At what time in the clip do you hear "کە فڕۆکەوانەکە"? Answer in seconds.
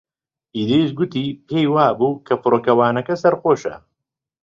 2.27-3.15